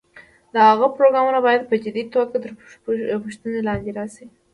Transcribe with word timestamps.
د 0.53 0.55
هغه 0.69 0.87
پروګرامونه 0.95 1.39
باید 1.47 1.67
په 1.69 1.75
جدي 1.83 2.03
توګه 2.13 2.35
تر 2.43 2.51
پوښتنې 3.23 3.59
لاندې 3.67 3.91
راشي. 3.97 4.25